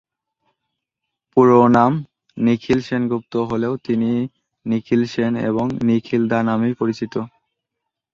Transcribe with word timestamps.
পুরো 1.37 1.59
নাম 1.75 1.91
নিখিল 2.37 2.79
সেনগুপ্ত 2.87 3.33
হলেও 3.49 3.73
তিনি 3.85 4.09
নিখিল 4.65 5.01
সেন 5.13 5.33
এবং 5.49 5.65
নিখিল 5.87 6.23
দা 6.31 6.39
নামেই 6.47 6.73
পরিচিত। 6.79 7.13